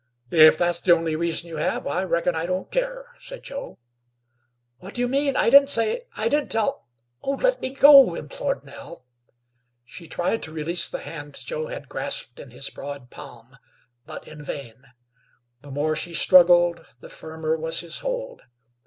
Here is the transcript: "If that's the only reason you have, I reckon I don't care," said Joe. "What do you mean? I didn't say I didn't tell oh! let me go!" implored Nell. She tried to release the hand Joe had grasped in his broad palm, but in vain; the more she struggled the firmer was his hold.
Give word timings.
"If 0.31 0.57
that's 0.57 0.79
the 0.79 0.93
only 0.93 1.15
reason 1.15 1.47
you 1.47 1.57
have, 1.57 1.85
I 1.85 2.01
reckon 2.03 2.33
I 2.35 2.47
don't 2.47 2.71
care," 2.71 3.13
said 3.19 3.43
Joe. 3.43 3.77
"What 4.79 4.95
do 4.95 5.01
you 5.01 5.07
mean? 5.07 5.35
I 5.35 5.51
didn't 5.51 5.69
say 5.69 6.01
I 6.17 6.27
didn't 6.27 6.49
tell 6.49 6.87
oh! 7.21 7.33
let 7.33 7.61
me 7.61 7.69
go!" 7.75 8.15
implored 8.15 8.63
Nell. 8.65 9.05
She 9.85 10.07
tried 10.07 10.41
to 10.41 10.51
release 10.51 10.89
the 10.89 11.01
hand 11.01 11.35
Joe 11.45 11.67
had 11.67 11.87
grasped 11.87 12.39
in 12.39 12.49
his 12.49 12.67
broad 12.71 13.11
palm, 13.11 13.59
but 14.07 14.27
in 14.27 14.41
vain; 14.41 14.85
the 15.61 15.69
more 15.69 15.95
she 15.95 16.15
struggled 16.15 16.83
the 16.99 17.07
firmer 17.07 17.55
was 17.55 17.81
his 17.81 17.99
hold. 17.99 18.41